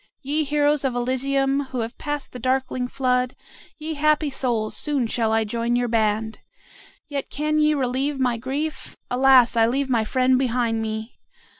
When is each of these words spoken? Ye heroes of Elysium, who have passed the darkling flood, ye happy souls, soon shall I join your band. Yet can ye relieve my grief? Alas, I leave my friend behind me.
Ye 0.23 0.43
heroes 0.43 0.83
of 0.83 0.95
Elysium, 0.95 1.65
who 1.65 1.81
have 1.81 1.95
passed 1.99 2.31
the 2.31 2.39
darkling 2.39 2.87
flood, 2.87 3.35
ye 3.77 3.93
happy 3.93 4.31
souls, 4.31 4.75
soon 4.75 5.05
shall 5.05 5.31
I 5.31 5.43
join 5.43 5.75
your 5.75 5.87
band. 5.87 6.39
Yet 7.07 7.29
can 7.29 7.59
ye 7.59 7.75
relieve 7.75 8.19
my 8.19 8.37
grief? 8.37 8.97
Alas, 9.11 9.55
I 9.55 9.67
leave 9.67 9.91
my 9.91 10.03
friend 10.03 10.39
behind 10.39 10.81
me. 10.81 11.19